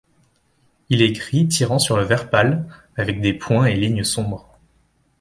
[0.89, 2.65] Il est gris tirant sur le vert pâle,
[2.97, 4.57] avec des points et lignes sombres.